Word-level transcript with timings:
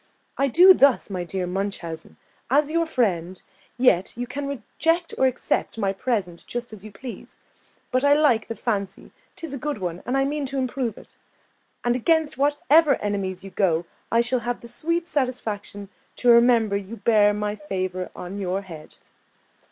I 0.35 0.47
do 0.47 0.73
thus, 0.73 1.11
my 1.11 1.23
dear 1.23 1.45
Munchausen, 1.45 2.17
as 2.49 2.71
your 2.71 2.87
friend, 2.87 3.39
yet 3.77 4.17
you 4.17 4.25
can 4.25 4.47
reject 4.47 5.13
or 5.15 5.27
accept 5.27 5.77
my 5.77 5.93
present 5.93 6.43
just 6.47 6.73
as 6.73 6.83
you 6.83 6.91
please; 6.91 7.37
but 7.91 8.03
I 8.03 8.15
like 8.15 8.47
the 8.47 8.55
fancy, 8.55 9.11
'tis 9.35 9.53
a 9.53 9.59
good 9.59 9.77
one, 9.77 10.01
and 10.07 10.17
I 10.17 10.25
mean 10.25 10.47
to 10.47 10.57
improve 10.57 10.97
it: 10.97 11.15
and 11.83 11.95
against 11.95 12.35
whatever 12.35 12.95
enemies 12.95 13.43
you 13.43 13.51
go, 13.51 13.85
I 14.11 14.21
shall 14.21 14.39
have 14.39 14.61
the 14.61 14.67
sweet 14.67 15.07
satisfaction 15.07 15.87
to 16.15 16.29
remember 16.31 16.75
you 16.75 16.97
bear 16.97 17.31
my 17.31 17.55
favour 17.55 18.09
on 18.15 18.39
your 18.39 18.63
head!" 18.63 18.95